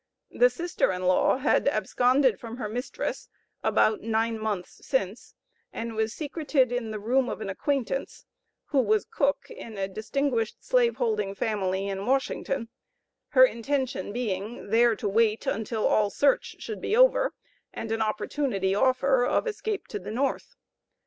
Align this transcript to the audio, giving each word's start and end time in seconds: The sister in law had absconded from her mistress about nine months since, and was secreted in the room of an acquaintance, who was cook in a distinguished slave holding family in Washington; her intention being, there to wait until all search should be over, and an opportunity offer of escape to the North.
The 0.31 0.49
sister 0.49 0.91
in 0.91 1.03
law 1.03 1.37
had 1.37 1.67
absconded 1.67 2.39
from 2.39 2.57
her 2.57 2.67
mistress 2.67 3.29
about 3.63 4.01
nine 4.01 4.39
months 4.39 4.81
since, 4.83 5.35
and 5.71 5.93
was 5.95 6.11
secreted 6.11 6.71
in 6.71 6.89
the 6.89 6.97
room 6.99 7.29
of 7.29 7.39
an 7.39 7.51
acquaintance, 7.51 8.25
who 8.69 8.79
was 8.79 9.05
cook 9.05 9.51
in 9.51 9.77
a 9.77 9.87
distinguished 9.87 10.65
slave 10.65 10.95
holding 10.95 11.35
family 11.35 11.87
in 11.87 12.03
Washington; 12.07 12.69
her 13.27 13.45
intention 13.45 14.11
being, 14.11 14.71
there 14.71 14.95
to 14.95 15.07
wait 15.07 15.45
until 15.45 15.85
all 15.85 16.09
search 16.09 16.55
should 16.57 16.81
be 16.81 16.95
over, 16.97 17.35
and 17.71 17.91
an 17.91 18.01
opportunity 18.01 18.73
offer 18.73 19.23
of 19.23 19.45
escape 19.45 19.85
to 19.89 19.99
the 19.99 20.09
North. 20.09 20.55